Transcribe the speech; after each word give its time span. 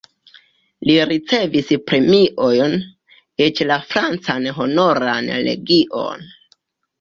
Li 0.89 0.93
ricevis 1.09 1.67
premiojn, 1.91 2.73
eĉ 3.49 3.61
la 3.73 3.77
francan 3.93 4.49
Honoran 4.57 5.31
legion. 5.51 6.27